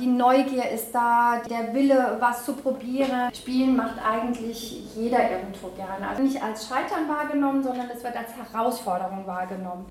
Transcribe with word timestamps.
Die 0.00 0.06
Neugier 0.06 0.70
ist 0.70 0.92
da, 0.92 1.42
der 1.50 1.74
Wille, 1.74 2.16
was 2.20 2.46
zu 2.46 2.54
probieren. 2.54 3.30
Spielen 3.34 3.76
macht 3.76 3.96
eigentlich 4.02 4.96
jeder 4.96 5.30
irgendwo 5.30 5.68
gerne. 5.76 6.08
Also 6.08 6.22
nicht 6.22 6.42
als 6.42 6.66
Scheitern 6.66 7.06
wahrgenommen, 7.06 7.62
sondern 7.62 7.90
es 7.94 8.02
wird 8.02 8.16
als 8.16 8.30
Herausforderung 8.34 9.26
wahrgenommen. 9.26 9.90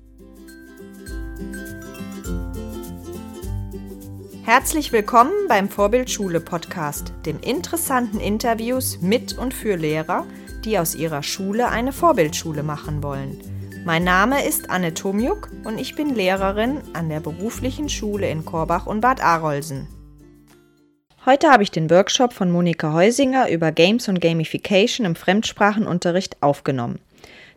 Herzlich 4.42 4.90
willkommen 4.90 5.30
beim 5.48 5.68
Vorbildschule 5.68 6.40
Podcast, 6.40 7.12
dem 7.24 7.38
interessanten 7.38 8.18
Interviews 8.18 9.00
mit 9.00 9.38
und 9.38 9.54
für 9.54 9.76
Lehrer, 9.76 10.26
die 10.64 10.80
aus 10.80 10.96
ihrer 10.96 11.22
Schule 11.22 11.68
eine 11.68 11.92
Vorbildschule 11.92 12.64
machen 12.64 13.04
wollen. 13.04 13.40
Mein 13.84 14.02
Name 14.02 14.44
ist 14.44 14.70
Anne 14.70 14.92
Tomjuk 14.92 15.50
und 15.62 15.78
ich 15.78 15.94
bin 15.94 16.16
Lehrerin 16.16 16.80
an 16.94 17.08
der 17.08 17.20
beruflichen 17.20 17.88
Schule 17.88 18.28
in 18.28 18.44
Korbach 18.44 18.86
und 18.86 19.02
Bad 19.02 19.22
Arolsen. 19.22 19.86
Heute 21.26 21.50
habe 21.50 21.62
ich 21.62 21.70
den 21.70 21.90
Workshop 21.90 22.32
von 22.32 22.50
Monika 22.50 22.94
Heusinger 22.94 23.50
über 23.50 23.72
Games 23.72 24.08
und 24.08 24.22
Gamification 24.22 25.04
im 25.04 25.14
Fremdsprachenunterricht 25.14 26.42
aufgenommen. 26.42 26.98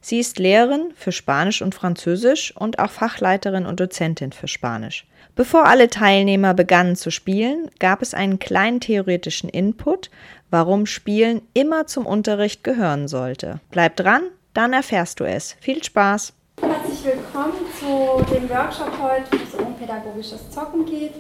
Sie 0.02 0.20
ist 0.20 0.38
Lehrerin 0.38 0.92
für 0.98 1.14
Spanisch 1.14 1.62
und 1.62 1.74
Französisch 1.74 2.54
und 2.58 2.80
auch 2.80 2.92
Fachleiterin 2.92 3.66
und 3.66 3.80
Dozentin 3.80 4.34
für 4.34 4.50
Spanisch. 4.50 5.08
Bevor 5.38 5.66
alle 5.66 5.90
Teilnehmer 5.90 6.54
begannen 6.54 6.98
zu 6.98 7.10
spielen, 7.10 7.72
gab 7.80 8.02
es 8.02 8.14
einen 8.14 8.38
kleinen 8.38 8.82
theoretischen 8.82 9.50
Input, 9.50 10.12
warum 10.50 10.86
Spielen 10.86 11.42
immer 11.54 11.88
zum 11.88 12.06
Unterricht 12.06 12.66
gehören 12.66 13.08
sollte. 13.08 13.62
Bleib 13.72 13.96
dran, 13.96 14.24
dann 14.54 14.74
erfährst 14.74 15.22
du 15.22 15.24
es. 15.24 15.56
Viel 15.62 15.82
Spaß! 15.82 16.34
Herzlich 16.62 17.06
willkommen 17.06 17.54
zu 17.80 18.34
dem 18.34 18.50
Workshop 18.50 18.92
heute, 19.02 19.32
wo 19.32 19.38
es 19.38 19.56
um 19.56 19.74
pädagogisches 19.76 20.50
Zocken 20.52 20.86
geht. 20.86 21.14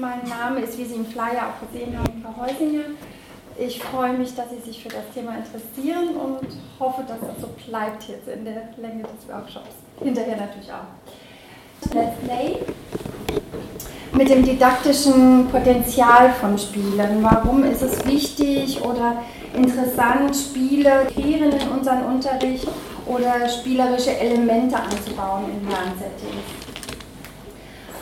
Mein 0.00 0.28
Name 0.28 0.60
ist, 0.60 0.76
wie 0.76 0.84
Sie 0.84 0.94
im 0.94 1.06
Flyer 1.06 1.48
auch 1.48 1.68
gesehen 1.70 1.96
haben, 1.96 2.22
Frau 2.22 2.44
Heusinger. 2.44 2.84
Ich 3.56 3.80
freue 3.80 4.12
mich, 4.14 4.34
dass 4.34 4.46
Sie 4.50 4.58
sich 4.58 4.82
für 4.82 4.88
das 4.88 5.04
Thema 5.14 5.36
interessieren 5.36 6.16
und 6.16 6.48
hoffe, 6.80 7.04
dass 7.06 7.20
das 7.20 7.40
so 7.40 7.48
bleibt 7.68 8.08
jetzt 8.08 8.26
in 8.26 8.44
der 8.44 8.70
Länge 8.76 9.02
des 9.02 9.28
Workshops. 9.28 9.70
Hinterher 10.02 10.36
natürlich 10.36 10.72
auch. 10.72 11.94
Let's 11.94 12.18
Play 12.24 12.58
mit 14.12 14.30
dem 14.30 14.44
didaktischen 14.44 15.48
Potenzial 15.48 16.32
von 16.40 16.58
Spielen. 16.58 17.22
Warum 17.22 17.64
ist 17.64 17.82
es 17.82 18.04
wichtig 18.06 18.80
oder 18.82 19.22
interessant, 19.56 20.34
Spiele 20.34 21.06
kreieren 21.12 21.52
in 21.52 21.68
unseren 21.68 22.04
Unterricht 22.04 22.66
oder 23.06 23.48
spielerische 23.48 24.16
Elemente 24.18 24.76
einzubauen 24.76 25.44
in 25.46 25.68
Lernsettings? 25.68 26.63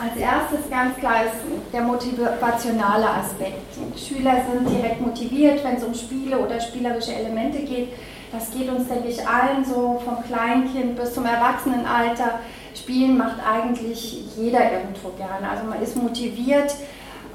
Als 0.03 0.17
erstes 0.17 0.69
ganz 0.69 0.97
klar 0.97 1.23
ist 1.23 1.71
der 1.71 1.81
motivationale 1.81 3.07
Aspekt. 3.09 3.73
Schüler 3.97 4.41
sind 4.51 4.69
direkt 4.69 4.99
motiviert, 4.99 5.63
wenn 5.63 5.77
es 5.77 5.83
um 5.83 5.93
Spiele 5.93 6.37
oder 6.39 6.59
spielerische 6.59 7.13
Elemente 7.13 7.59
geht. 7.59 7.93
Das 8.29 8.51
geht 8.51 8.69
uns, 8.69 8.89
denke 8.89 9.07
ich, 9.07 9.25
allen 9.25 9.63
so 9.63 10.01
vom 10.03 10.21
Kleinkind 10.25 10.97
bis 10.97 11.13
zum 11.13 11.25
Erwachsenenalter. 11.25 12.39
Spielen 12.75 13.17
macht 13.17 13.37
eigentlich 13.49 14.25
jeder 14.35 14.73
irgendwo 14.73 15.09
gerne. 15.09 15.49
Also 15.49 15.63
man 15.69 15.81
ist 15.81 15.95
motiviert, 15.95 16.75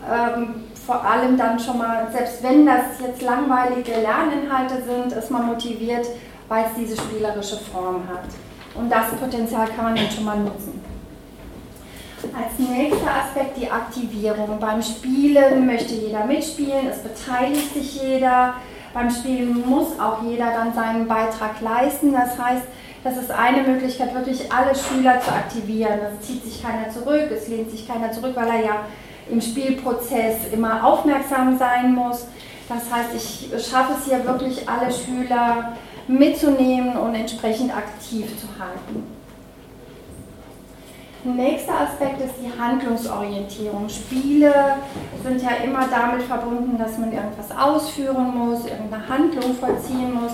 ähm, 0.07 0.65
vor 0.75 1.03
allem 1.03 1.39
dann 1.39 1.59
schon 1.59 1.79
mal, 1.79 2.09
selbst 2.13 2.43
wenn 2.43 2.67
das 2.67 3.01
jetzt 3.01 3.23
langweilige 3.23 3.93
Lerninhalte 3.93 4.83
sind, 4.83 5.13
ist 5.13 5.31
man 5.31 5.47
motiviert, 5.47 6.07
weil 6.49 6.67
es 6.67 6.73
diese 6.79 7.01
spielerische 7.01 7.57
Form 7.57 8.03
hat. 8.09 8.25
Und 8.75 8.91
das 8.91 9.07
Potenzial 9.19 9.69
kann 9.69 9.87
man 9.87 9.97
dann 9.97 10.11
schon 10.11 10.25
mal 10.25 10.39
nutzen. 10.39 10.78
Als 12.25 12.59
nächster 12.59 13.11
Aspekt 13.11 13.57
die 13.57 13.71
Aktivierung. 13.71 14.59
Beim 14.59 14.83
Spielen 14.83 15.67
möchte 15.67 15.95
jeder 15.95 16.25
mitspielen, 16.25 16.89
es 16.91 16.99
beteiligt 16.99 17.75
sich 17.75 18.03
jeder. 18.03 18.55
Beim 18.93 19.11
Spielen 19.11 19.69
muss 19.69 19.99
auch 20.01 20.23
jeder 20.23 20.51
dann 20.51 20.75
seinen 20.75 21.07
Beitrag 21.07 21.61
leisten. 21.61 22.13
Das 22.13 22.39
heißt, 22.39 22.65
das 23.05 23.17
ist 23.17 23.31
eine 23.31 23.63
Möglichkeit, 23.63 24.15
wirklich 24.15 24.53
alle 24.53 24.75
Schüler 24.75 25.21
zu 25.21 25.31
aktivieren. 25.31 26.01
Es 26.13 26.27
zieht 26.27 26.45
sich 26.45 26.63
keiner 26.63 26.91
zurück, 26.91 27.31
es 27.31 27.49
lehnt 27.49 27.71
sich 27.71 27.87
keiner 27.87 28.11
zurück, 28.11 28.33
weil 28.35 28.49
er 28.49 28.65
ja 28.65 28.77
im 29.31 29.41
Spielprozess 29.41 30.53
immer 30.53 30.85
aufmerksam 30.85 31.57
sein 31.59 31.95
muss. 31.95 32.27
Das 32.69 32.93
heißt, 32.93 33.15
ich 33.15 33.51
schaffe 33.65 33.95
es 33.99 34.07
hier 34.07 34.25
wirklich, 34.25 34.69
alle 34.69 34.93
Schüler 34.93 35.77
mitzunehmen 36.09 36.97
und 36.97 37.15
entsprechend 37.15 37.75
aktiv 37.75 38.27
zu 38.39 38.47
halten. 38.59 39.18
Nächster 41.37 41.81
Aspekt 41.81 42.21
ist 42.21 42.35
die 42.43 42.61
Handlungsorientierung. 42.61 43.89
Spiele 43.89 44.53
sind 45.23 45.43
ja 45.43 45.51
immer 45.65 45.87
damit 45.89 46.23
verbunden, 46.23 46.79
dass 46.79 46.99
man 46.99 47.13
irgendwas 47.13 47.51
ausführen 47.57 48.37
muss, 48.37 48.65
irgendeine 48.67 49.09
Handlung 49.09 49.55
vollziehen 49.55 50.15
muss. 50.15 50.33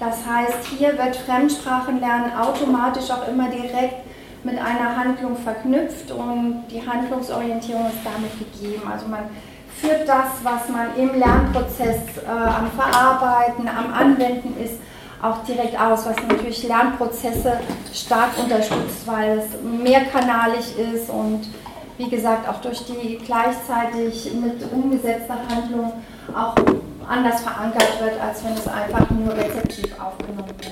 Das 0.00 0.18
heißt, 0.26 0.66
hier 0.76 0.98
wird 0.98 1.16
Fremdsprachenlernen 1.16 2.36
automatisch 2.36 3.10
auch 3.10 3.26
immer 3.28 3.48
direkt 3.48 4.04
mit 4.42 4.58
einer 4.58 4.96
Handlung 4.96 5.36
verknüpft 5.36 6.10
und 6.10 6.64
die 6.70 6.86
Handlungsorientierung 6.86 7.86
ist 7.86 8.04
damit 8.04 8.32
gegeben. 8.38 8.82
Also 8.92 9.08
man 9.08 9.24
führt 9.80 10.08
das, 10.08 10.26
was 10.42 10.68
man 10.68 10.88
im 10.96 11.18
Lernprozess 11.18 12.00
äh, 12.24 12.30
am 12.30 12.70
Verarbeiten, 12.72 13.68
am 13.68 13.92
Anwenden 13.92 14.54
ist, 14.62 14.74
auch 15.24 15.42
direkt 15.44 15.78
aus, 15.78 16.06
was 16.06 16.16
natürlich 16.28 16.62
Lernprozesse 16.64 17.58
stark 17.92 18.38
unterstützt, 18.38 19.06
weil 19.06 19.38
es 19.38 19.46
mehrkanalig 19.62 20.78
ist 20.78 21.08
und 21.08 21.48
wie 21.96 22.08
gesagt 22.10 22.48
auch 22.48 22.60
durch 22.60 22.84
die 22.84 23.18
gleichzeitig 23.24 24.32
mit 24.34 24.70
umgesetzter 24.70 25.38
Handlung 25.48 25.92
auch 26.34 26.54
anders 27.08 27.40
verankert 27.42 28.00
wird, 28.00 28.20
als 28.20 28.44
wenn 28.44 28.54
es 28.54 28.66
einfach 28.68 29.08
nur 29.10 29.34
rezeptiv 29.34 29.98
aufgenommen 29.98 30.46
wird. 30.46 30.70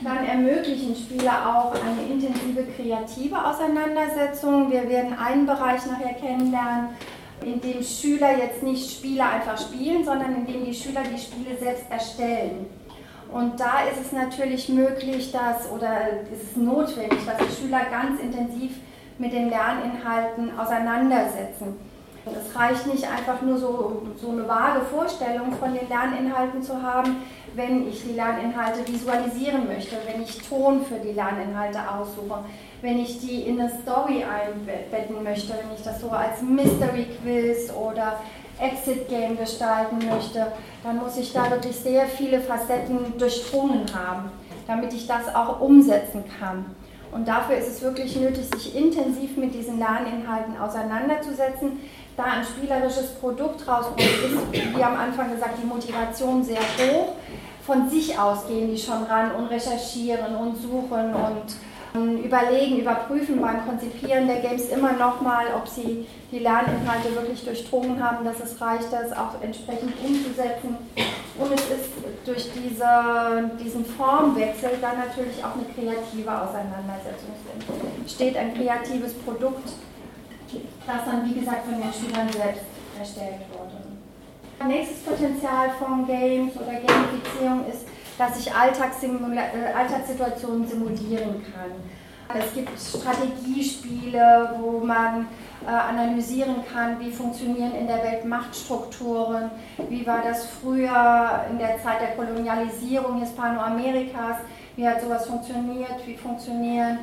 Dann 0.00 0.24
ermöglichen 0.26 0.94
Spiele 0.94 1.30
auch 1.30 1.72
eine 1.72 2.08
intensive 2.08 2.64
kreative 2.76 3.36
Auseinandersetzung. 3.44 4.70
Wir 4.70 4.88
werden 4.88 5.18
einen 5.18 5.46
Bereich 5.46 5.84
nachher 5.86 6.14
kennenlernen, 6.14 6.90
in 7.42 7.60
dem 7.60 7.82
Schüler 7.82 8.38
jetzt 8.38 8.62
nicht 8.62 8.90
Spiele 8.90 9.24
einfach 9.24 9.58
spielen, 9.60 10.04
sondern 10.04 10.34
in 10.34 10.46
dem 10.46 10.64
die 10.64 10.74
Schüler 10.74 11.02
die 11.02 11.18
Spiele 11.18 11.56
selbst 11.58 11.90
erstellen. 11.90 12.66
Und 13.32 13.58
da 13.58 13.82
ist 13.90 14.00
es 14.00 14.12
natürlich 14.12 14.68
möglich, 14.68 15.32
dass 15.32 15.70
oder 15.70 16.22
ist 16.32 16.52
es 16.52 16.56
notwendig, 16.56 17.18
dass 17.26 17.36
die 17.38 17.62
Schüler 17.62 17.84
ganz 17.90 18.20
intensiv 18.20 18.72
mit 19.18 19.32
den 19.32 19.48
Lerninhalten 19.48 20.58
auseinandersetzen. 20.58 21.76
Es 22.26 22.58
reicht 22.58 22.86
nicht 22.88 23.04
einfach 23.08 23.40
nur 23.42 23.56
so, 23.56 24.02
so 24.20 24.30
eine 24.30 24.48
vage 24.48 24.80
Vorstellung 24.80 25.52
von 25.52 25.72
den 25.72 25.88
Lerninhalten 25.88 26.60
zu 26.60 26.82
haben, 26.82 27.22
wenn 27.54 27.88
ich 27.88 28.02
die 28.02 28.14
Lerninhalte 28.14 28.86
visualisieren 28.86 29.66
möchte, 29.68 29.96
wenn 30.06 30.22
ich 30.22 30.42
Ton 30.48 30.84
für 30.84 30.98
die 30.98 31.12
Lerninhalte 31.12 31.78
aussuche, 31.88 32.40
wenn 32.82 32.98
ich 32.98 33.20
die 33.20 33.42
in 33.42 33.60
eine 33.60 33.70
Story 33.70 34.24
einbetten 34.24 35.22
möchte, 35.22 35.52
wenn 35.52 35.74
ich 35.76 35.82
das 35.84 36.00
so 36.00 36.10
als 36.10 36.42
Mystery 36.42 37.06
Quiz 37.22 37.72
oder 37.72 38.18
Exit 38.58 39.08
Game 39.08 39.38
gestalten 39.38 39.98
möchte, 39.98 40.46
dann 40.82 40.98
muss 40.98 41.16
ich 41.16 41.32
da 41.32 41.48
wirklich 41.50 41.76
sehr 41.76 42.06
viele 42.06 42.40
Facetten 42.40 43.18
durchdrungen 43.18 43.86
haben, 43.94 44.30
damit 44.66 44.92
ich 44.92 45.06
das 45.06 45.32
auch 45.34 45.60
umsetzen 45.60 46.24
kann. 46.40 46.64
Und 47.12 47.28
dafür 47.28 47.56
ist 47.56 47.68
es 47.68 47.82
wirklich 47.82 48.16
nötig, 48.16 48.46
sich 48.54 48.76
intensiv 48.76 49.36
mit 49.36 49.54
diesen 49.54 49.78
Lerninhalten 49.78 50.58
auseinanderzusetzen, 50.58 51.78
da 52.16 52.24
ein 52.24 52.44
spielerisches 52.44 53.14
Produkt 53.20 53.66
rauskommt, 53.68 54.00
ist, 54.00 54.76
wie 54.76 54.82
am 54.82 54.96
Anfang 54.96 55.30
gesagt, 55.32 55.58
die 55.62 55.66
Motivation 55.66 56.42
sehr 56.42 56.60
hoch. 56.60 57.14
Von 57.64 57.90
sich 57.90 58.18
aus 58.18 58.46
gehen 58.46 58.70
die 58.70 58.78
schon 58.78 59.02
ran 59.04 59.32
und 59.32 59.46
recherchieren 59.46 60.36
und 60.36 60.56
suchen 60.56 61.14
und 61.14 61.56
ähm, 61.96 62.22
überlegen, 62.22 62.78
überprüfen 62.78 63.40
beim 63.40 63.66
Konzipieren 63.66 64.26
der 64.26 64.40
Games 64.40 64.68
immer 64.68 64.92
nochmal, 64.92 65.46
ob 65.56 65.66
sie 65.66 66.06
die 66.30 66.38
Lerninhalte 66.38 67.14
wirklich 67.14 67.44
durchdrungen 67.44 68.02
haben, 68.02 68.24
dass 68.24 68.40
es 68.40 68.60
reicht, 68.60 68.92
das 68.92 69.12
auch 69.12 69.40
entsprechend 69.42 69.94
umzusetzen. 70.04 70.76
Und 71.38 71.52
es 71.52 71.60
ist 71.70 71.90
durch 72.24 72.48
diese, 72.52 73.50
diesen 73.62 73.84
Formwechsel 73.84 74.70
dann 74.80 74.98
natürlich 74.98 75.44
auch 75.44 75.54
eine 75.54 75.66
kreative 75.74 76.30
Auseinandersetzung. 76.30 77.30
Es 77.58 78.00
entsteht 78.00 78.36
ein 78.36 78.54
kreatives 78.54 79.12
Produkt, 79.14 79.70
das 80.86 81.04
dann, 81.04 81.28
wie 81.28 81.40
gesagt, 81.40 81.64
von 81.64 81.74
den 81.74 81.92
Schülern 81.92 82.28
selbst 82.28 82.64
erstellt 82.98 83.40
wurde. 83.52 84.68
Nächstes 84.68 84.98
Potenzial 85.00 85.70
von 85.78 86.06
Games 86.06 86.56
oder 86.56 86.72
Gamifizierung 86.80 87.66
ist, 87.70 87.86
dass 88.18 88.38
ich 88.38 88.48
äh, 88.48 89.72
Alltagssituationen 89.74 90.66
simulieren 90.66 91.44
kann. 91.52 91.72
Es 92.34 92.54
gibt 92.54 92.70
Strategiespiele, 92.78 94.56
wo 94.60 94.80
man 94.80 95.28
äh, 95.64 95.70
analysieren 95.70 96.56
kann, 96.72 96.98
wie 96.98 97.10
funktionieren 97.10 97.72
in 97.74 97.86
der 97.86 98.02
Welt 98.02 98.24
Machtstrukturen, 98.24 99.50
wie 99.88 100.06
war 100.06 100.22
das 100.22 100.46
früher 100.46 101.44
in 101.50 101.58
der 101.58 101.80
Zeit 101.82 102.00
der 102.00 102.16
Kolonialisierung 102.16 103.20
Hispanoamerikas, 103.20 104.38
wie 104.74 104.86
hat 104.86 105.00
sowas 105.00 105.26
funktioniert, 105.26 106.04
wie 106.04 106.16
funktionieren 106.16 106.98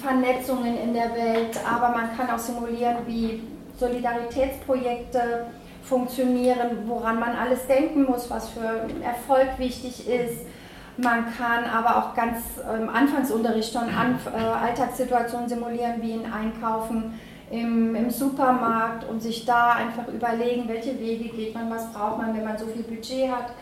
Vernetzungen 0.00 0.78
in 0.78 0.94
der 0.94 1.14
Welt, 1.14 1.58
aber 1.68 1.88
man 1.88 2.16
kann 2.16 2.30
auch 2.30 2.38
simulieren, 2.38 2.98
wie 3.06 3.42
Solidaritätsprojekte 3.78 5.46
funktionieren, 5.82 6.84
woran 6.86 7.18
man 7.18 7.34
alles 7.34 7.66
denken 7.66 8.04
muss, 8.04 8.30
was 8.30 8.50
für 8.50 8.86
Erfolg 9.02 9.58
wichtig 9.58 10.06
ist. 10.08 10.46
Man 11.02 11.26
kann 11.36 11.64
aber 11.64 11.96
auch 11.96 12.14
ganz 12.14 12.38
im 12.78 12.88
Anfangsunterricht 12.88 13.72
schon 13.72 13.88
äh, 13.88 14.38
Alltagssituationen 14.38 15.48
simulieren, 15.48 16.02
wie 16.02 16.12
ein 16.12 16.30
Einkaufen 16.30 17.18
im, 17.50 17.94
im, 17.94 18.10
Supermarkt 18.10 19.08
und 19.08 19.22
sich 19.22 19.44
da 19.44 19.72
einfach 19.72 20.08
überlegen, 20.08 20.68
welche 20.68 20.98
Wege 21.00 21.30
geht 21.30 21.54
man, 21.54 21.70
was 21.70 21.90
braucht 21.92 22.18
man, 22.18 22.36
wenn 22.36 22.44
man 22.44 22.58
so 22.58 22.66
viel 22.66 22.82
Budget 22.82 23.30
hat, 23.30 23.52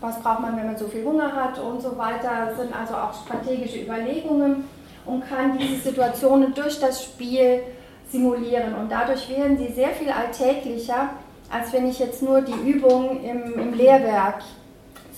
was 0.00 0.20
braucht 0.20 0.40
man, 0.40 0.56
wenn 0.56 0.66
man 0.66 0.76
so 0.76 0.86
viel 0.88 1.04
Hunger 1.04 1.32
hat 1.34 1.58
und 1.58 1.80
so 1.80 1.96
weiter. 1.96 2.46
Das 2.48 2.58
sind 2.58 2.74
also 2.74 2.94
auch 2.94 3.14
strategische 3.14 3.82
Überlegungen 3.82 4.64
und 5.06 5.28
kann 5.28 5.56
diese 5.56 5.90
Situationen 5.90 6.52
durch 6.54 6.80
das 6.80 7.04
Spiel 7.04 7.62
simulieren. 8.10 8.74
Und 8.74 8.90
dadurch 8.90 9.28
werden 9.28 9.56
sie 9.56 9.72
sehr 9.72 9.90
viel 9.90 10.10
alltäglicher, 10.10 11.10
als 11.50 11.72
wenn 11.72 11.88
ich 11.88 11.98
jetzt 11.98 12.22
nur 12.22 12.40
die 12.40 12.68
Übung 12.68 13.22
im, 13.22 13.54
im 13.54 13.74
Lehrwerk 13.74 14.42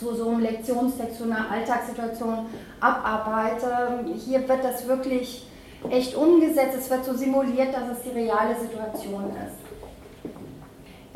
so, 0.00 0.14
so 0.14 0.28
einem 0.28 0.40
Lektionstext, 0.40 1.18
so 1.18 1.24
einer 1.24 1.50
Alltagssituation 1.50 2.46
abarbeite. 2.80 4.04
Hier 4.26 4.48
wird 4.48 4.64
das 4.64 4.86
wirklich 4.86 5.46
echt 5.90 6.14
umgesetzt, 6.14 6.76
es 6.78 6.90
wird 6.90 7.04
so 7.04 7.14
simuliert, 7.14 7.74
dass 7.74 7.98
es 7.98 8.02
die 8.02 8.10
reale 8.10 8.58
Situation 8.58 9.30
ist. 9.46 9.69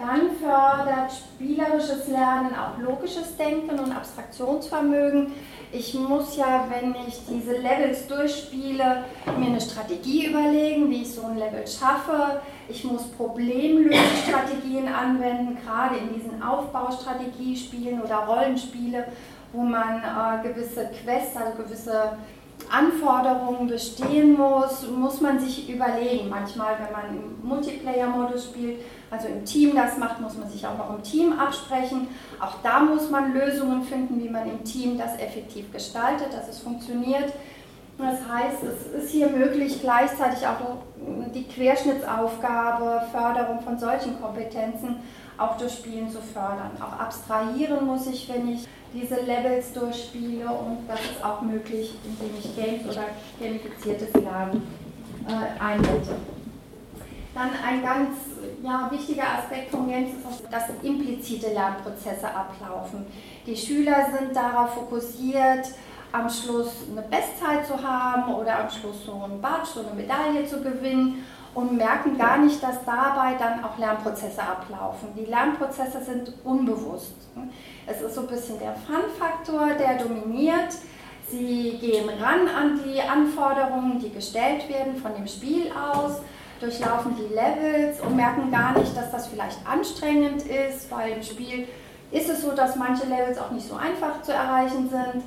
Dann 0.07 0.37
fördert 0.37 1.13
spielerisches 1.13 2.09
Lernen 2.09 2.55
auch 2.55 2.79
logisches 2.79 3.39
Denken 3.39 3.79
und 3.79 3.91
Abstraktionsvermögen. 3.91 5.33
Ich 5.73 5.95
muss 5.95 6.37
ja, 6.37 6.67
wenn 6.69 6.95
ich 7.09 7.21
diese 7.27 7.57
Levels 7.57 8.07
durchspiele, 8.07 9.05
mir 9.39 9.47
eine 9.47 9.61
Strategie 9.61 10.27
überlegen, 10.27 10.91
wie 10.91 11.03
ich 11.03 11.15
so 11.15 11.23
ein 11.25 11.39
Level 11.39 11.67
schaffe. 11.67 12.43
Ich 12.69 12.85
muss 12.85 13.05
Problemlösestrategien 13.13 14.89
anwenden, 14.89 15.57
gerade 15.65 15.97
in 15.97 16.13
diesen 16.13 16.43
Aufbaustrategiespielen 16.43 18.03
oder 18.03 18.17
Rollenspiele, 18.17 19.07
wo 19.55 19.63
man 19.63 20.03
äh, 20.03 20.47
gewisse 20.47 20.91
Quests, 21.03 21.35
also 21.35 21.63
gewisse 21.63 22.19
Anforderungen 22.71 23.69
bestehen 23.69 24.37
muss, 24.37 24.89
muss 24.89 25.21
man 25.21 25.39
sich 25.39 25.69
überlegen. 25.69 26.29
Manchmal, 26.29 26.77
wenn 26.79 26.93
man 26.93 27.17
im 27.17 27.49
Multiplayer-Modus 27.49 28.47
spielt, 28.47 28.81
also 29.11 29.29
im 29.29 29.45
Team 29.45 29.77
das 29.77 29.99
macht, 29.99 30.21
muss 30.21 30.37
man 30.37 30.51
sich 30.51 30.67
auch 30.67 30.77
noch 30.77 30.97
im 30.97 31.03
Team 31.03 31.33
absprechen. 31.39 32.09
Auch 32.41 32.55
da 32.63 32.81
muss 32.81 33.11
man 33.11 33.33
Lösungen 33.33 33.83
finden, 33.83 34.23
wie 34.23 34.29
man 34.29 34.49
im 34.49 34.65
Team 34.65 34.99
das 34.99 35.19
effektiv 35.19 35.73
gestaltet, 35.73 36.33
dass 36.33 36.49
es 36.49 36.59
funktioniert. 36.59 37.33
Das 37.97 38.19
heißt, 38.29 38.63
es 38.65 39.05
ist 39.05 39.11
hier 39.11 39.29
möglich, 39.29 39.81
gleichzeitig 39.81 40.45
auch 40.47 40.79
die 41.33 41.45
Querschnittsaufgabe, 41.45 43.03
Förderung 43.13 43.61
von 43.61 43.79
solchen 43.79 44.21
Kompetenzen 44.21 44.97
auch 45.39 45.57
durch 45.59 45.75
Spielen 45.75 46.11
zu 46.11 46.21
fördern. 46.21 46.73
Auch 46.81 46.99
abstrahieren 46.99 47.87
muss 47.87 48.07
ich, 48.07 48.29
wenn 48.33 48.49
ich 48.49 48.67
diese 48.95 49.17
Levels 49.17 49.73
durchspiele 49.73 50.47
und 50.47 50.87
das 50.89 51.01
ist 51.01 51.25
auch 51.25 51.43
möglich, 51.43 51.95
indem 52.05 52.31
ich 52.39 52.57
Games 52.57 52.85
oder 52.85 53.07
gamifiziertes 53.41 54.13
Lernen 54.15 54.63
äh, 55.27 55.61
einsetze. 55.61 56.17
Dann 57.35 57.51
ein 57.67 57.83
ganz 57.83 58.17
ja, 58.63 58.89
wichtiger 58.93 59.25
Aspekt 59.39 59.71
von 59.71 59.89
Games 59.89 60.11
ist, 60.11 60.45
dass 60.51 60.65
implizite 60.83 61.53
Lernprozesse 61.53 62.29
ablaufen. 62.29 63.07
Die 63.45 63.57
Schüler 63.57 64.07
sind 64.17 64.37
darauf 64.37 64.75
fokussiert, 64.75 65.67
am 66.15 66.31
Schluss 66.31 66.69
eine 66.91 67.03
Bestzeit 67.03 67.67
zu 67.67 67.83
haben 67.83 68.33
oder 68.35 68.61
am 68.61 68.71
Schluss 68.71 69.05
so 69.05 69.21
ein 69.25 69.41
Badge, 69.41 69.67
so 69.75 69.81
eine 69.81 69.95
Medaille 69.95 70.47
zu 70.47 70.63
gewinnen 70.63 71.25
und 71.55 71.77
merken 71.77 72.17
gar 72.17 72.39
nicht, 72.39 72.63
dass 72.63 72.85
dabei 72.85 73.35
dann 73.37 73.65
auch 73.65 73.77
Lernprozesse 73.79 74.41
ablaufen. 74.41 75.09
Die 75.17 75.25
Lernprozesse 75.25 76.03
sind 76.05 76.33
unbewusst. 76.45 77.15
Es 77.87 78.01
ist 78.01 78.15
so 78.15 78.23
ein 78.23 78.27
bisschen 78.29 78.61
der 78.61 78.75
Fun-Faktor, 78.75 79.71
der 79.75 79.99
dominiert. 79.99 80.73
Sie 81.29 81.79
gehen 81.81 82.09
ran 82.09 82.49
an 82.49 82.81
die 82.85 83.01
Anforderungen, 83.01 83.99
die 83.99 84.11
gestellt 84.11 84.69
werden 84.69 84.97
von 84.97 85.15
dem 85.17 85.27
Spiel 85.27 85.73
aus, 85.73 86.21
durchlaufen 86.61 87.17
die 87.17 87.35
Levels 87.35 88.01
und 88.01 88.15
merken 88.15 88.53
gar 88.53 88.79
nicht, 88.79 88.97
dass 88.97 89.11
das 89.11 89.27
vielleicht 89.27 89.59
anstrengend 89.67 90.43
ist, 90.43 90.91
weil 90.93 91.13
im 91.13 91.23
Spiel 91.23 91.67
ist 92.13 92.29
es 92.29 92.43
so, 92.43 92.53
dass 92.53 92.77
manche 92.77 93.07
Levels 93.07 93.39
auch 93.39 93.51
nicht 93.51 93.67
so 93.67 93.75
einfach 93.75 94.23
zu 94.23 94.33
erreichen 94.33 94.89
sind 94.89 95.25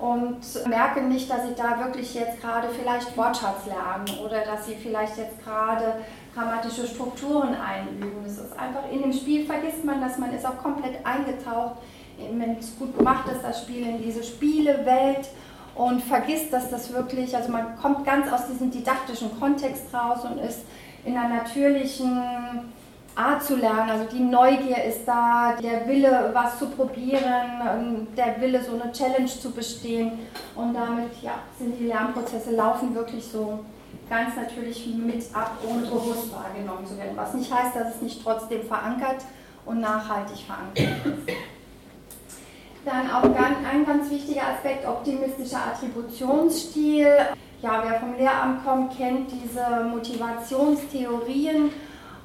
und 0.00 0.40
merken 0.66 1.08
nicht, 1.08 1.30
dass 1.30 1.46
sie 1.46 1.54
da 1.54 1.78
wirklich 1.84 2.14
jetzt 2.14 2.40
gerade 2.40 2.68
vielleicht 2.68 3.16
Wortschatz 3.16 3.66
lernen 3.66 4.18
oder 4.24 4.40
dass 4.40 4.66
sie 4.66 4.74
vielleicht 4.74 5.18
jetzt 5.18 5.42
gerade 5.44 5.96
grammatische 6.34 6.86
Strukturen 6.86 7.54
einüben. 7.54 8.24
Es 8.24 8.38
ist 8.38 8.58
einfach 8.58 8.90
in 8.90 9.02
dem 9.02 9.12
Spiel 9.12 9.44
vergisst 9.44 9.84
man, 9.84 10.00
dass 10.00 10.16
man 10.16 10.32
ist 10.32 10.46
auch 10.46 10.58
komplett 10.58 11.04
eingetaucht, 11.04 11.76
wenn 12.32 12.56
es 12.58 12.78
gut 12.78 12.96
gemacht 12.96 13.24
ist, 13.30 13.42
das 13.42 13.62
Spiel 13.62 13.86
in 13.86 14.02
diese 14.02 14.22
Spielewelt 14.22 15.28
und 15.74 16.02
vergisst, 16.02 16.52
dass 16.52 16.70
das 16.70 16.92
wirklich, 16.92 17.34
also 17.36 17.50
man 17.50 17.76
kommt 17.76 18.04
ganz 18.04 18.30
aus 18.30 18.46
diesem 18.46 18.70
didaktischen 18.70 19.38
Kontext 19.38 19.84
raus 19.92 20.24
und 20.24 20.38
ist 20.38 20.60
in 21.04 21.16
einer 21.16 21.36
natürlichen 21.36 22.22
Art 23.20 23.42
zu 23.42 23.56
lernen. 23.56 23.90
Also 23.90 24.04
die 24.10 24.22
Neugier 24.22 24.82
ist 24.84 25.06
da, 25.06 25.56
der 25.60 25.86
Wille, 25.86 26.30
was 26.32 26.58
zu 26.58 26.66
probieren, 26.70 28.08
der 28.16 28.40
Wille, 28.40 28.62
so 28.62 28.72
eine 28.80 28.90
Challenge 28.92 29.26
zu 29.26 29.50
bestehen. 29.50 30.12
Und 30.54 30.74
damit 30.74 31.10
ja, 31.22 31.34
sind 31.58 31.78
die 31.78 31.86
Lernprozesse 31.86 32.52
laufen 32.52 32.94
wirklich 32.94 33.24
so 33.24 33.60
ganz 34.08 34.36
natürlich 34.36 34.86
mit 34.86 35.24
ab, 35.34 35.52
ohne 35.68 35.82
bewusst 35.82 36.32
wahrgenommen 36.32 36.86
zu 36.86 36.96
werden. 36.96 37.12
Was 37.16 37.34
nicht 37.34 37.52
heißt, 37.52 37.76
dass 37.76 37.96
es 37.96 38.02
nicht 38.02 38.22
trotzdem 38.22 38.62
verankert 38.62 39.24
und 39.66 39.80
nachhaltig 39.80 40.38
verankert 40.46 41.04
ist. 41.04 41.36
Dann 42.84 43.10
auch 43.10 43.24
ein 43.24 43.84
ganz 43.84 44.10
wichtiger 44.10 44.42
Aspekt, 44.54 44.88
optimistischer 44.88 45.60
Attributionsstil. 45.74 47.08
Ja, 47.60 47.84
wer 47.84 48.00
vom 48.00 48.16
Lehramt 48.16 48.64
kommt, 48.64 48.96
kennt 48.96 49.30
diese 49.30 49.84
Motivationstheorien 49.84 51.70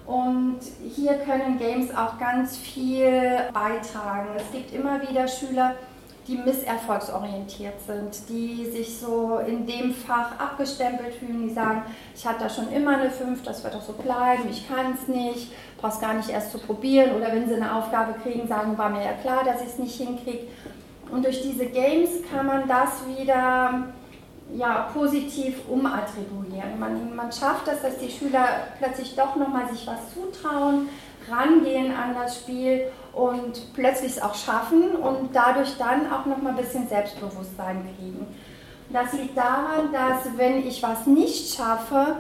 und 0.08 0.60
hier 0.96 1.16
können 1.16 1.58
Games 1.58 1.90
auch 1.96 2.18
ganz 2.20 2.58
viel 2.58 3.40
beitragen. 3.54 4.30
Es 4.38 4.52
gibt 4.52 4.74
immer 4.74 5.02
wieder 5.02 5.28
Schüler, 5.28 5.76
die 6.28 6.38
misserfolgsorientiert 6.38 7.82
sind, 7.86 8.30
die 8.30 8.66
sich 8.66 8.98
so 8.98 9.40
in 9.46 9.68
dem 9.68 9.94
Fach 9.94 10.40
abgestempelt 10.40 11.16
fühlen, 11.16 11.48
die 11.48 11.54
sagen, 11.54 11.84
ich 12.16 12.26
hatte 12.26 12.44
da 12.44 12.50
schon 12.50 12.72
immer 12.72 12.98
eine 12.98 13.12
5, 13.12 13.44
das 13.44 13.64
wird 13.64 13.76
doch 13.76 13.82
so 13.82 13.94
bleiben, 13.94 14.44
ich 14.50 14.68
kann 14.68 14.94
es 14.94 15.08
nicht, 15.08 15.52
brauch's 15.80 16.00
gar 16.00 16.16
nicht 16.16 16.30
erst 16.30 16.52
zu 16.52 16.58
probieren. 16.58 17.16
Oder 17.16 17.32
wenn 17.32 17.48
sie 17.48 17.56
eine 17.56 17.76
Aufgabe 17.76 18.16
kriegen, 18.24 18.48
sagen, 18.48 18.78
war 18.78 18.90
mir 18.90 19.04
ja 19.04 19.14
klar, 19.14 19.44
dass 19.44 19.62
ich 19.62 19.68
es 19.68 19.80
nicht 19.80 19.96
hinkriege. 19.96 20.48
Und 21.12 21.24
durch 21.26 21.42
diese 21.44 21.68
Games 21.68 22.10
kann 22.32 22.48
man 22.48 22.68
das 22.68 22.90
wieder 23.18 23.86
ja, 24.54 24.90
positiv 24.94 25.56
umattribuieren. 25.68 26.80
Man, 26.80 27.16
man 27.16 27.32
schafft 27.32 27.68
es, 27.68 27.82
dass 27.82 27.98
die 27.98 28.10
Schüler 28.10 28.48
plötzlich 28.78 29.16
doch 29.16 29.36
nochmal 29.36 29.68
sich 29.70 29.88
was 29.88 30.14
zutrauen, 30.14 30.90
rangehen 31.30 31.92
an 31.96 32.14
das 32.14 32.38
Spiel 32.38 32.88
und 33.14 33.74
plötzlich 33.74 34.14
es 34.14 34.22
auch 34.22 34.36
schaffen 34.36 34.96
und 34.96 35.36
dadurch 35.36 35.78
dann 35.78 36.12
auch 36.12 36.26
nochmal 36.26 36.54
ein 36.54 36.58
bisschen 36.58 36.88
Selbstbewusstsein 36.88 37.84
kriegen. 37.98 38.28
Das 38.90 39.14
liegt 39.14 39.36
daran, 39.36 39.92
dass 39.92 40.38
wenn 40.38 40.66
ich 40.66 40.84
was 40.84 41.08
nicht 41.08 41.56
schaffe, 41.56 42.18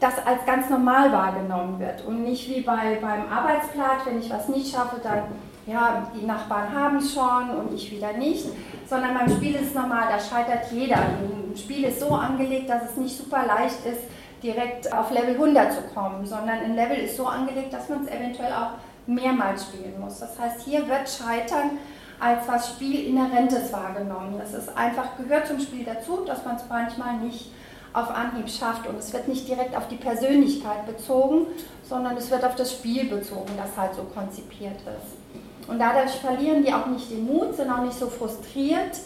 das 0.00 0.14
als 0.26 0.44
ganz 0.46 0.68
normal 0.68 1.12
wahrgenommen 1.12 1.78
wird 1.78 2.04
und 2.06 2.24
nicht 2.24 2.48
wie 2.48 2.60
bei, 2.60 2.98
beim 3.00 3.30
Arbeitsplatz, 3.30 4.04
wenn 4.04 4.20
ich 4.20 4.30
was 4.30 4.48
nicht 4.48 4.72
schaffe, 4.72 4.96
dann 5.02 5.22
ja, 5.68 6.10
die 6.18 6.24
Nachbarn 6.24 6.74
haben 6.74 6.96
es 6.96 7.12
schon 7.12 7.50
und 7.50 7.74
ich 7.74 7.90
wieder 7.90 8.14
nicht, 8.14 8.46
sondern 8.88 9.14
beim 9.14 9.28
Spiel 9.28 9.54
ist 9.54 9.68
es 9.68 9.74
normal, 9.74 10.04
da 10.10 10.18
scheitert 10.18 10.72
jeder. 10.72 10.96
Spiel 11.58 11.84
ist 11.84 12.00
so 12.00 12.10
angelegt, 12.10 12.70
dass 12.70 12.90
es 12.90 12.96
nicht 12.96 13.16
super 13.16 13.46
leicht 13.46 13.84
ist, 13.84 14.00
direkt 14.42 14.92
auf 14.92 15.10
Level 15.10 15.34
100 15.34 15.72
zu 15.72 15.82
kommen, 15.94 16.24
sondern 16.24 16.60
ein 16.60 16.74
Level 16.74 16.96
ist 16.98 17.16
so 17.16 17.26
angelegt, 17.26 17.72
dass 17.72 17.88
man 17.88 18.04
es 18.04 18.10
eventuell 18.10 18.52
auch 18.52 18.72
mehrmals 19.06 19.64
spielen 19.64 19.98
muss. 19.98 20.20
Das 20.20 20.38
heißt, 20.38 20.62
hier 20.62 20.86
wird 20.86 21.08
Scheitern 21.08 21.78
als 22.20 22.46
was 22.46 22.68
Spielinhärentes 22.70 23.72
wahrgenommen. 23.72 24.34
Das 24.38 24.54
ist 24.54 24.76
einfach, 24.76 25.16
gehört 25.16 25.46
zum 25.46 25.60
Spiel 25.60 25.84
dazu, 25.84 26.24
dass 26.26 26.44
man 26.44 26.56
es 26.56 26.62
manchmal 26.68 27.16
nicht 27.16 27.50
auf 27.92 28.10
Anhieb 28.10 28.48
schafft. 28.48 28.86
Und 28.86 28.98
es 28.98 29.12
wird 29.12 29.28
nicht 29.28 29.48
direkt 29.48 29.76
auf 29.76 29.88
die 29.88 29.96
Persönlichkeit 29.96 30.86
bezogen, 30.86 31.46
sondern 31.82 32.16
es 32.16 32.30
wird 32.30 32.44
auf 32.44 32.54
das 32.54 32.72
Spiel 32.72 33.08
bezogen, 33.08 33.52
das 33.56 33.76
halt 33.76 33.94
so 33.94 34.02
konzipiert 34.02 34.76
ist. 34.80 35.68
Und 35.68 35.78
dadurch 35.78 36.12
verlieren 36.12 36.64
die 36.64 36.72
auch 36.72 36.86
nicht 36.86 37.10
den 37.10 37.26
Mut, 37.26 37.54
sind 37.56 37.70
auch 37.70 37.82
nicht 37.82 37.98
so 37.98 38.08
frustriert, 38.08 38.98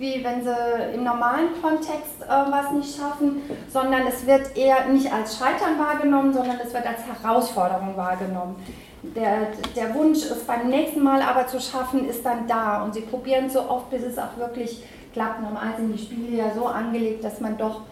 wie 0.00 0.24
wenn 0.24 0.42
sie 0.42 0.56
im 0.94 1.04
normalen 1.04 1.60
Kontext 1.60 2.22
äh, 2.22 2.50
was 2.50 2.72
nicht 2.72 2.96
schaffen, 2.96 3.42
sondern 3.70 4.06
es 4.06 4.26
wird 4.26 4.56
eher 4.56 4.86
nicht 4.86 5.12
als 5.12 5.36
Scheitern 5.36 5.78
wahrgenommen, 5.78 6.32
sondern 6.32 6.58
es 6.64 6.72
wird 6.72 6.86
als 6.86 7.00
Herausforderung 7.04 7.94
wahrgenommen. 7.98 8.56
Der, 9.02 9.48
der 9.76 9.94
Wunsch, 9.94 10.22
es 10.22 10.44
beim 10.44 10.68
nächsten 10.68 11.02
Mal 11.02 11.20
aber 11.20 11.46
zu 11.46 11.60
schaffen, 11.60 12.08
ist 12.08 12.24
dann 12.24 12.48
da 12.48 12.82
und 12.82 12.94
sie 12.94 13.02
probieren 13.02 13.50
so 13.50 13.60
oft, 13.60 13.90
bis 13.90 14.02
es 14.02 14.16
auch 14.16 14.38
wirklich 14.38 14.82
klappt. 15.12 15.42
Normal 15.42 15.74
sind 15.76 15.92
die 15.92 16.02
Spiele 16.02 16.38
ja 16.38 16.50
so 16.54 16.64
angelegt, 16.64 17.22
dass 17.22 17.38
man 17.40 17.58
doch 17.58 17.82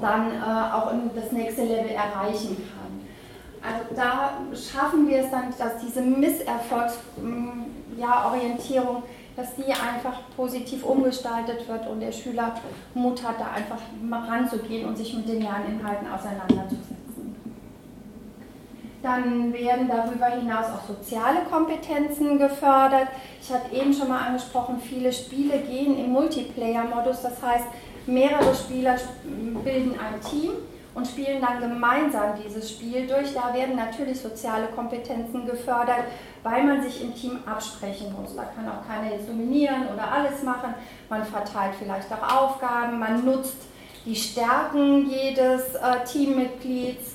dann 0.00 0.32
äh, 0.32 0.74
auch 0.74 0.90
das 1.14 1.30
nächste 1.30 1.62
Level 1.62 1.90
erreichen 1.90 2.56
kann. 2.56 3.04
Also 3.62 3.84
da 3.94 4.32
schaffen 4.52 5.06
wir 5.08 5.20
es 5.20 5.30
dann, 5.30 5.54
dass 5.56 5.78
diese 5.80 6.02
Misserfolgsorientierung, 6.02 8.96
ja, 8.96 9.02
dass 9.36 9.56
die 9.56 9.72
einfach 9.72 10.20
positiv 10.36 10.84
umgestaltet 10.84 11.68
wird 11.68 11.88
und 11.88 12.00
der 12.00 12.12
Schüler 12.12 12.54
Mut 12.94 13.26
hat, 13.26 13.40
da 13.40 13.50
einfach 13.52 13.80
mal 14.02 14.28
ranzugehen 14.28 14.86
und 14.86 14.96
sich 14.96 15.14
mit 15.14 15.28
den 15.28 15.42
Lerninhalten 15.42 16.06
auseinanderzusetzen. 16.06 16.94
Dann 19.02 19.52
werden 19.52 19.88
darüber 19.88 20.26
hinaus 20.26 20.66
auch 20.66 20.88
soziale 20.88 21.40
Kompetenzen 21.50 22.38
gefördert. 22.38 23.08
Ich 23.42 23.52
hatte 23.52 23.74
eben 23.74 23.92
schon 23.92 24.08
mal 24.08 24.26
angesprochen, 24.28 24.80
viele 24.80 25.12
Spiele 25.12 25.58
gehen 25.58 25.98
im 25.98 26.12
Multiplayer-Modus. 26.12 27.20
Das 27.22 27.42
heißt, 27.42 27.66
mehrere 28.06 28.54
Spieler 28.54 28.96
bilden 29.62 29.98
ein 29.98 30.20
Team 30.22 30.52
und 30.94 31.06
spielen 31.06 31.40
dann 31.40 31.60
gemeinsam 31.60 32.34
dieses 32.42 32.70
Spiel 32.70 33.06
durch. 33.06 33.34
Da 33.34 33.52
werden 33.52 33.76
natürlich 33.76 34.20
soziale 34.20 34.66
Kompetenzen 34.68 35.46
gefördert, 35.46 36.04
weil 36.42 36.64
man 36.64 36.82
sich 36.82 37.02
im 37.02 37.14
Team 37.14 37.38
absprechen 37.46 38.14
muss. 38.18 38.36
Da 38.36 38.44
kann 38.44 38.68
auch 38.68 38.86
keiner 38.86 39.12
jetzt 39.12 39.28
dominieren 39.28 39.88
oder 39.92 40.10
alles 40.10 40.42
machen. 40.42 40.74
Man 41.08 41.24
verteilt 41.24 41.74
vielleicht 41.78 42.08
auch 42.12 42.42
Aufgaben, 42.42 42.98
man 42.98 43.24
nutzt 43.24 43.56
die 44.06 44.16
Stärken 44.16 45.08
jedes 45.08 45.74
äh, 45.74 46.04
Teammitglieds 46.04 47.14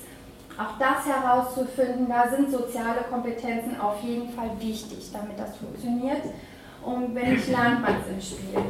auch 0.60 0.78
das 0.78 1.06
herauszufinden, 1.06 2.06
da 2.08 2.28
sind 2.28 2.50
soziale 2.50 3.02
Kompetenzen 3.10 3.80
auf 3.80 4.02
jeden 4.02 4.28
Fall 4.30 4.50
wichtig, 4.58 5.10
damit 5.12 5.38
das 5.38 5.56
funktioniert. 5.56 6.22
Und 6.84 7.14
wenn 7.14 7.38
man 7.52 7.96
es 8.00 8.08
im 8.10 8.20
Spiel. 8.20 8.62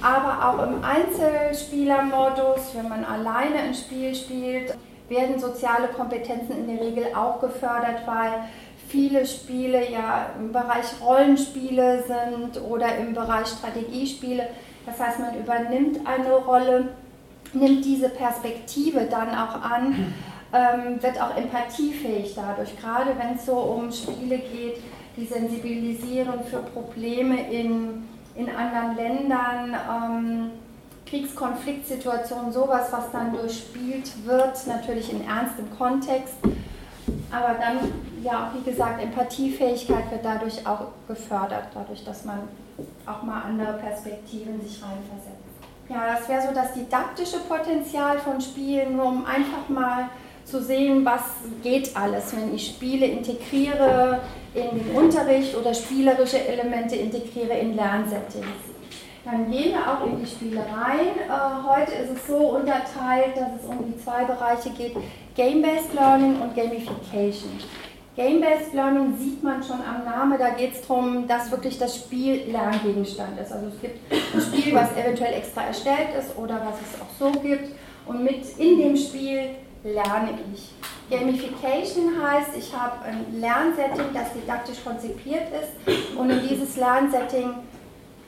Aber 0.00 0.48
auch 0.48 0.66
im 0.66 0.82
Einzelspielermodus, 0.82 2.74
wenn 2.74 2.88
man 2.88 3.04
alleine 3.04 3.58
ein 3.58 3.74
Spiel 3.74 4.14
spielt, 4.14 4.74
werden 5.08 5.38
soziale 5.38 5.88
Kompetenzen 5.88 6.52
in 6.52 6.76
der 6.76 6.84
Regel 6.84 7.06
auch 7.14 7.40
gefördert, 7.40 8.06
weil 8.06 8.44
viele 8.88 9.26
Spiele 9.26 9.90
ja 9.90 10.26
im 10.38 10.52
Bereich 10.52 10.86
Rollenspiele 11.02 12.04
sind 12.06 12.62
oder 12.62 12.96
im 12.96 13.14
Bereich 13.14 13.48
Strategiespiele. 13.48 14.48
Das 14.86 15.00
heißt, 15.00 15.18
man 15.18 15.38
übernimmt 15.38 16.06
eine 16.06 16.32
Rolle, 16.32 16.88
nimmt 17.52 17.84
diese 17.84 18.08
Perspektive 18.08 19.06
dann 19.10 19.30
auch 19.30 19.62
an 19.62 20.14
ähm, 20.52 21.02
wird 21.02 21.20
auch 21.20 21.36
empathiefähig 21.36 22.34
dadurch, 22.34 22.78
gerade 22.80 23.10
wenn 23.18 23.36
es 23.36 23.46
so 23.46 23.54
um 23.54 23.92
Spiele 23.92 24.38
geht, 24.38 24.78
die 25.18 25.26
sensibilisieren 25.26 26.44
für 26.44 26.58
Probleme 26.58 27.50
in, 27.50 28.08
in 28.36 28.48
anderen 28.48 28.96
Ländern, 28.96 29.76
ähm, 29.90 30.50
Kriegskonfliktsituationen, 31.06 32.52
sowas, 32.52 32.92
was 32.92 33.10
dann 33.10 33.32
durchspielt 33.32 34.26
wird, 34.26 34.66
natürlich 34.66 35.12
in 35.12 35.26
ernstem 35.26 35.66
Kontext. 35.76 36.34
Aber 37.30 37.54
dann, 37.58 37.78
ja, 38.22 38.52
wie 38.54 38.70
gesagt, 38.70 39.02
Empathiefähigkeit 39.02 40.10
wird 40.10 40.24
dadurch 40.24 40.66
auch 40.66 40.88
gefördert, 41.06 41.68
dadurch, 41.74 42.04
dass 42.04 42.24
man 42.24 42.40
auch 43.06 43.22
mal 43.22 43.42
andere 43.42 43.74
Perspektiven 43.74 44.60
sich 44.60 44.82
reinversetzt. 44.82 45.38
Ja, 45.88 46.14
das 46.14 46.28
wäre 46.28 46.46
so 46.46 46.54
das 46.54 46.74
didaktische 46.74 47.38
Potenzial 47.40 48.18
von 48.18 48.40
Spielen, 48.40 48.96
nur 48.96 49.06
um 49.06 49.24
einfach 49.24 49.68
mal 49.68 50.10
zu 50.50 50.62
sehen, 50.62 51.04
was 51.04 51.22
geht 51.62 51.96
alles, 51.96 52.34
wenn 52.34 52.54
ich 52.54 52.68
Spiele 52.68 53.06
integriere 53.06 54.20
in 54.54 54.78
den 54.78 54.90
Unterricht 54.94 55.56
oder 55.56 55.74
spielerische 55.74 56.46
Elemente 56.46 56.96
integriere 56.96 57.58
in 57.58 57.76
Lernsettings. 57.76 58.46
Dann 59.24 59.50
gehen 59.50 59.72
wir 59.72 59.80
auch 59.80 60.06
in 60.06 60.20
die 60.20 60.26
Spiele 60.26 60.60
rein. 60.60 61.18
Äh, 61.28 61.68
heute 61.68 61.92
ist 61.92 62.16
es 62.16 62.26
so 62.26 62.36
unterteilt, 62.36 63.36
dass 63.36 63.62
es 63.62 63.68
um 63.68 63.92
die 63.92 64.02
zwei 64.02 64.24
Bereiche 64.24 64.70
geht, 64.70 64.96
Game-Based 65.34 65.92
Learning 65.92 66.40
und 66.40 66.54
Gamification. 66.56 67.50
Game-Based 68.16 68.72
Learning 68.72 69.16
sieht 69.18 69.44
man 69.44 69.62
schon 69.62 69.76
am 69.76 70.04
Namen, 70.04 70.38
da 70.38 70.50
geht 70.50 70.72
es 70.72 70.80
darum, 70.80 71.28
dass 71.28 71.50
wirklich 71.50 71.78
das 71.78 71.94
Spiel 71.96 72.50
Lerngegenstand 72.50 73.38
ist. 73.38 73.52
Also 73.52 73.66
es 73.66 73.80
gibt 73.80 74.00
ein 74.10 74.40
Spiel, 74.40 74.74
was 74.74 74.92
eventuell 74.96 75.34
extra 75.34 75.64
erstellt 75.64 76.08
ist 76.18 76.36
oder 76.36 76.54
was 76.64 76.80
es 76.80 77.00
auch 77.00 77.32
so 77.32 77.38
gibt 77.38 77.70
und 78.06 78.24
mit 78.24 78.58
in 78.58 78.78
dem 78.78 78.96
Spiel 78.96 79.50
lerne 79.84 80.38
ich. 80.52 80.72
Gamification 81.10 82.22
heißt, 82.22 82.50
ich 82.56 82.72
habe 82.74 83.02
ein 83.04 83.40
Lernsetting, 83.40 84.12
das 84.12 84.32
didaktisch 84.34 84.84
konzipiert 84.84 85.44
ist 85.52 86.16
und 86.18 86.30
in 86.30 86.46
dieses 86.46 86.76
Lernsetting 86.76 87.54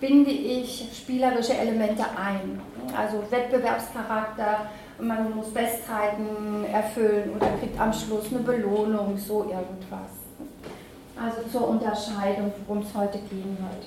binde 0.01 0.31
ich 0.31 0.89
spielerische 0.95 1.55
Elemente 1.55 2.05
ein. 2.17 2.61
Also 2.97 3.23
Wettbewerbscharakter, 3.31 4.71
man 4.99 5.37
muss 5.37 5.53
Bestzeiten 5.53 6.65
erfüllen 6.73 7.33
oder 7.37 7.49
kriegt 7.59 7.79
am 7.79 7.93
Schluss 7.93 8.27
eine 8.31 8.41
Belohnung, 8.41 9.19
so 9.19 9.45
irgendwas. 9.45 10.11
Also 11.23 11.49
zur 11.53 11.69
Unterscheidung, 11.69 12.51
worum 12.67 12.83
es 12.83 12.95
heute 12.95 13.19
gehen 13.19 13.59
wird. 13.61 13.87